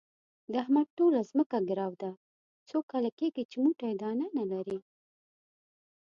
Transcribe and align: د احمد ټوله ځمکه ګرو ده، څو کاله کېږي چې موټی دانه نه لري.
د 0.51 0.53
احمد 0.63 0.87
ټوله 0.97 1.19
ځمکه 1.31 1.57
ګرو 1.69 1.91
ده، 2.01 2.11
څو 2.69 2.77
کاله 2.91 3.09
کېږي 3.19 3.43
چې 3.51 3.57
موټی 3.63 3.93
دانه 4.01 4.27
نه 4.37 4.43
لري. 4.51 4.79